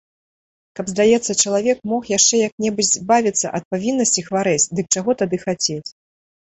[0.77, 5.83] Каб, здаецца, чалавек мог яшчэ як-небудзь збавіцца ад павіннасці хварэць, дык чаго тады хацець.